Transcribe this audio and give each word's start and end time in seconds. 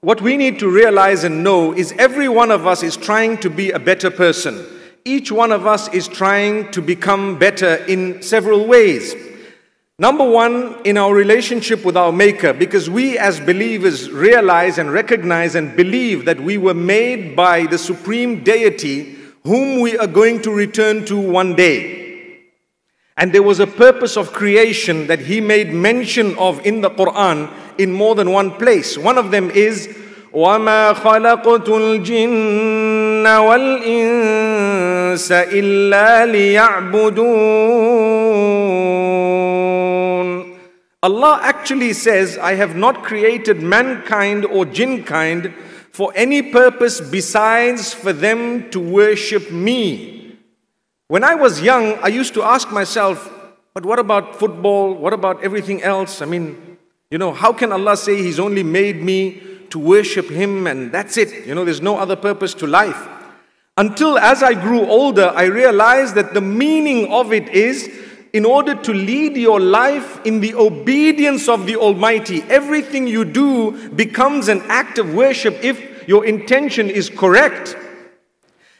what 0.00 0.22
we 0.22 0.36
need 0.36 0.58
to 0.60 0.70
realize 0.70 1.24
and 1.24 1.42
know 1.42 1.72
is 1.72 1.92
every 1.98 2.28
one 2.28 2.50
of 2.50 2.66
us 2.66 2.82
is 2.82 2.96
trying 2.96 3.36
to 3.38 3.50
be 3.50 3.72
a 3.72 3.78
better 3.78 4.10
person. 4.10 4.64
Each 5.04 5.32
one 5.32 5.52
of 5.52 5.66
us 5.66 5.88
is 5.92 6.06
trying 6.06 6.70
to 6.70 6.80
become 6.80 7.38
better 7.38 7.76
in 7.86 8.22
several 8.22 8.66
ways. 8.66 9.14
Number 9.98 10.28
one, 10.28 10.80
in 10.84 10.96
our 10.96 11.12
relationship 11.12 11.84
with 11.84 11.96
our 11.96 12.12
Maker, 12.12 12.52
because 12.52 12.88
we 12.88 13.18
as 13.18 13.40
believers 13.40 14.10
realize 14.10 14.78
and 14.78 14.92
recognize 14.92 15.56
and 15.56 15.76
believe 15.76 16.24
that 16.26 16.40
we 16.40 16.56
were 16.56 16.74
made 16.74 17.34
by 17.34 17.66
the 17.66 17.78
Supreme 17.78 18.44
Deity 18.44 19.16
whom 19.42 19.80
we 19.80 19.98
are 19.98 20.06
going 20.06 20.40
to 20.42 20.52
return 20.52 21.04
to 21.06 21.18
one 21.18 21.56
day. 21.56 22.40
And 23.16 23.32
there 23.32 23.42
was 23.42 23.58
a 23.58 23.66
purpose 23.66 24.16
of 24.16 24.32
creation 24.32 25.08
that 25.08 25.20
He 25.20 25.40
made 25.40 25.72
mention 25.72 26.38
of 26.38 26.64
in 26.64 26.82
the 26.82 26.90
Quran 26.90 27.50
in 27.77 27.91
more 27.91 28.15
than 28.15 28.31
one 28.31 28.51
place. 28.51 28.97
One 28.97 29.17
of 29.17 29.31
them 29.31 29.51
is, 29.51 29.89
وَمَا 30.33 30.93
خَلَقْتُ 30.95 31.67
الْجِنَّ 31.67 33.25
وَالْإِنسَ 33.25 35.31
إِلَّا 35.51 36.25
لِيَعْبُدُونَ 36.91 38.13
Allah 41.03 41.39
actually 41.43 41.91
says, 41.91 42.37
I 42.37 42.55
have 42.55 42.77
not 42.77 43.03
created 43.03 43.61
mankind 43.61 44.45
or 44.45 44.63
jinn 44.63 45.03
kind 45.03 45.53
for 45.91 46.13
any 46.15 46.41
purpose 46.41 47.01
besides 47.01 47.93
for 47.93 48.13
them 48.13 48.71
to 48.71 48.79
worship 48.79 49.51
me. 49.51 50.37
When 51.09 51.25
I 51.25 51.35
was 51.35 51.61
young, 51.61 51.99
I 52.01 52.07
used 52.07 52.33
to 52.35 52.43
ask 52.43 52.71
myself, 52.71 53.29
but 53.73 53.85
what 53.85 53.99
about 53.99 54.39
football? 54.39 54.93
What 54.93 55.11
about 55.11 55.43
everything 55.43 55.83
else? 55.83 56.21
I 56.21 56.25
mean, 56.25 56.66
you 57.10 57.18
know, 57.18 57.32
how 57.32 57.52
can 57.52 57.72
Allah 57.72 57.96
say 57.96 58.22
He's 58.22 58.38
only 58.38 58.62
made 58.62 59.02
me 59.02 59.42
to 59.70 59.78
worship 59.78 60.28
Him 60.28 60.66
and 60.66 60.92
that's 60.92 61.16
it? 61.16 61.46
You 61.46 61.54
know, 61.54 61.64
there's 61.64 61.80
no 61.80 61.96
other 61.96 62.16
purpose 62.16 62.54
to 62.54 62.66
life. 62.66 63.08
Until 63.76 64.18
as 64.18 64.42
I 64.42 64.54
grew 64.54 64.86
older, 64.86 65.32
I 65.34 65.44
realized 65.44 66.16
that 66.16 66.34
the 66.34 66.40
meaning 66.40 67.12
of 67.12 67.32
it 67.32 67.48
is 67.48 67.88
in 68.32 68.44
order 68.44 68.74
to 68.74 68.92
lead 68.92 69.36
your 69.36 69.60
life 69.60 70.20
in 70.26 70.40
the 70.40 70.54
obedience 70.54 71.48
of 71.48 71.64
the 71.64 71.76
Almighty, 71.76 72.42
everything 72.42 73.06
you 73.06 73.24
do 73.24 73.88
becomes 73.90 74.48
an 74.48 74.62
act 74.68 74.98
of 74.98 75.14
worship 75.14 75.56
if 75.62 76.06
your 76.06 76.26
intention 76.26 76.90
is 76.90 77.08
correct. 77.08 77.76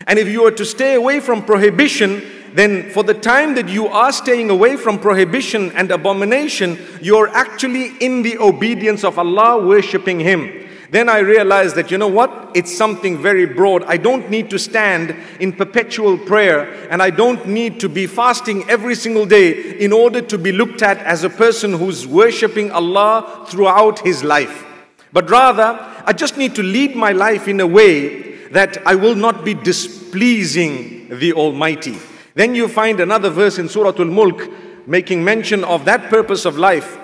And 0.06 0.18
if 0.18 0.28
you 0.28 0.44
are 0.44 0.50
to 0.50 0.64
stay 0.64 0.94
away 0.94 1.20
from 1.20 1.44
prohibition, 1.44 2.22
then 2.54 2.90
for 2.90 3.02
the 3.02 3.14
time 3.14 3.54
that 3.54 3.68
you 3.68 3.86
are 3.86 4.12
staying 4.12 4.50
away 4.50 4.76
from 4.76 4.98
prohibition 4.98 5.70
and 5.72 5.90
abomination, 5.90 6.78
you're 7.00 7.28
actually 7.28 7.88
in 8.00 8.22
the 8.22 8.38
obedience 8.38 9.04
of 9.04 9.18
Allah, 9.18 9.64
worshipping 9.64 10.20
Him. 10.20 10.68
Then 10.90 11.10
I 11.10 11.18
realized 11.18 11.76
that, 11.76 11.90
you 11.90 11.98
know 11.98 12.08
what? 12.08 12.52
It's 12.54 12.74
something 12.74 13.20
very 13.20 13.44
broad. 13.44 13.84
I 13.84 13.98
don't 13.98 14.30
need 14.30 14.48
to 14.50 14.58
stand 14.58 15.14
in 15.38 15.52
perpetual 15.52 16.16
prayer 16.16 16.88
and 16.90 17.02
I 17.02 17.10
don't 17.10 17.46
need 17.46 17.78
to 17.80 17.90
be 17.90 18.06
fasting 18.06 18.68
every 18.70 18.94
single 18.94 19.26
day 19.26 19.78
in 19.78 19.92
order 19.92 20.22
to 20.22 20.38
be 20.38 20.50
looked 20.50 20.80
at 20.80 20.96
as 20.98 21.24
a 21.24 21.30
person 21.30 21.74
who's 21.74 22.06
worshipping 22.06 22.70
Allah 22.70 23.44
throughout 23.48 23.98
his 23.98 24.24
life. 24.24 24.64
But 25.12 25.28
rather, 25.28 25.78
I 26.06 26.14
just 26.14 26.38
need 26.38 26.54
to 26.54 26.62
lead 26.62 26.96
my 26.96 27.12
life 27.12 27.48
in 27.48 27.60
a 27.60 27.66
way 27.66 28.46
that 28.48 28.78
I 28.86 28.94
will 28.94 29.14
not 29.14 29.44
be 29.44 29.52
displeasing 29.52 31.18
the 31.18 31.34
Almighty. 31.34 31.98
Then 32.37 32.55
you 32.55 32.67
find 32.67 32.99
another 32.99 33.29
verse 33.29 33.59
in 33.59 33.69
Surah 33.69 33.93
Al-Mulk 33.97 34.49
making 34.87 35.23
mention 35.23 35.63
of 35.63 35.85
that 35.85 36.09
purpose 36.09 36.45
of 36.45 36.57
life 36.57 36.97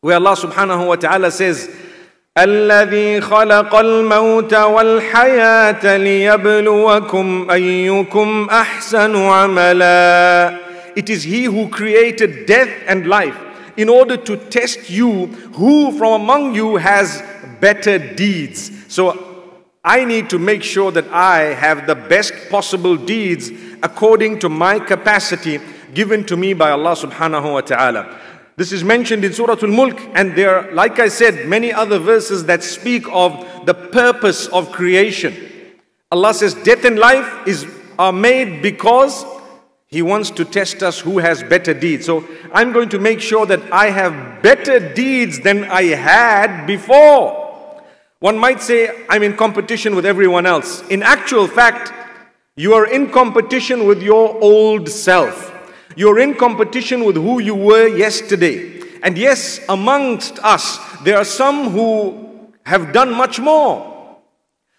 where 0.00 0.16
Allah 0.16 0.36
subhanahu 0.36 0.86
wa 0.88 0.96
ta'ala 0.96 1.30
says, 1.30 1.68
الذي 2.38 3.20
خلق 3.20 3.74
الموت 3.74 4.54
والحياة 4.54 5.96
ليبلوكم 5.96 7.50
أيكم 7.50 8.48
أحسن 8.50 9.16
عملا 9.16 10.58
It 10.96 11.10
is 11.10 11.22
He 11.24 11.44
who 11.44 11.68
created 11.68 12.46
death 12.46 12.70
and 12.86 13.06
life 13.06 13.36
in 13.76 13.88
order 13.88 14.16
to 14.16 14.36
test 14.36 14.88
you 14.90 15.26
who 15.54 15.96
from 15.98 16.22
among 16.22 16.54
you 16.54 16.76
has 16.76 17.22
better 17.60 17.98
deeds. 17.98 18.70
So 18.88 19.29
I 19.83 20.05
need 20.05 20.29
to 20.29 20.37
make 20.37 20.61
sure 20.61 20.91
that 20.91 21.07
I 21.07 21.55
have 21.55 21.87
the 21.87 21.95
best 21.95 22.33
possible 22.51 22.95
deeds 22.95 23.49
according 23.81 24.37
to 24.39 24.49
my 24.49 24.77
capacity 24.77 25.59
given 25.95 26.23
to 26.25 26.37
me 26.37 26.53
by 26.53 26.69
Allah 26.69 26.95
subhanahu 26.95 27.53
wa 27.53 27.61
ta'ala. 27.61 28.19
This 28.57 28.71
is 28.71 28.83
mentioned 28.83 29.25
in 29.25 29.33
Surah 29.33 29.57
Al-Mulk 29.59 29.99
and 30.13 30.35
there 30.35 30.55
are, 30.55 30.71
like 30.71 30.99
I 30.99 31.07
said, 31.07 31.47
many 31.47 31.73
other 31.73 31.97
verses 31.97 32.45
that 32.45 32.61
speak 32.63 33.05
of 33.09 33.65
the 33.65 33.73
purpose 33.73 34.45
of 34.47 34.71
creation. 34.71 35.35
Allah 36.11 36.35
says 36.35 36.53
death 36.53 36.85
and 36.85 36.99
life 36.99 37.47
is, 37.47 37.65
are 37.97 38.13
made 38.13 38.61
because 38.61 39.25
He 39.87 40.03
wants 40.03 40.29
to 40.31 40.45
test 40.45 40.83
us 40.83 40.99
who 40.99 41.17
has 41.17 41.41
better 41.41 41.73
deeds. 41.73 42.05
So 42.05 42.27
I'm 42.53 42.71
going 42.71 42.89
to 42.89 42.99
make 42.99 43.19
sure 43.19 43.47
that 43.47 43.73
I 43.73 43.89
have 43.89 44.43
better 44.43 44.93
deeds 44.93 45.39
than 45.39 45.63
I 45.63 45.85
had 45.85 46.67
before. 46.67 47.40
One 48.21 48.37
might 48.37 48.61
say, 48.61 49.03
I'm 49.09 49.23
in 49.23 49.35
competition 49.35 49.95
with 49.95 50.05
everyone 50.05 50.45
else. 50.45 50.87
In 50.89 51.01
actual 51.01 51.47
fact, 51.47 51.91
you 52.55 52.75
are 52.75 52.85
in 52.85 53.09
competition 53.09 53.87
with 53.87 54.03
your 54.03 54.37
old 54.43 54.89
self. 54.89 55.51
You're 55.95 56.19
in 56.19 56.35
competition 56.35 57.03
with 57.03 57.15
who 57.15 57.39
you 57.39 57.55
were 57.55 57.87
yesterday. 57.87 58.79
And 59.01 59.17
yes, 59.17 59.59
amongst 59.67 60.37
us, 60.43 60.77
there 61.01 61.17
are 61.17 61.25
some 61.25 61.71
who 61.71 62.51
have 62.63 62.93
done 62.93 63.11
much 63.11 63.39
more. 63.39 64.19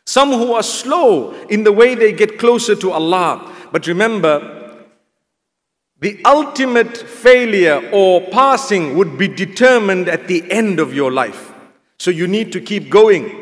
Some 0.07 0.31
who 0.31 0.53
are 0.53 0.63
slow 0.63 1.33
in 1.47 1.65
the 1.65 1.73
way 1.73 1.97
they 1.97 2.13
get 2.13 2.39
closer 2.39 2.77
to 2.77 2.93
Allah. 2.93 3.53
But 3.73 3.89
remember, 3.89 4.87
the 5.99 6.21
ultimate 6.25 6.97
failure 6.97 7.91
or 7.93 8.21
passing 8.21 8.97
would 8.97 9.19
be 9.19 9.27
determined 9.27 10.09
at 10.09 10.29
the 10.29 10.49
end 10.49 10.79
of 10.79 10.95
your 10.95 11.11
life. 11.11 11.52
So 12.03 12.11
you 12.11 12.27
need 12.27 12.51
to 12.51 12.61
keep 12.61 12.91
going. 12.91 13.39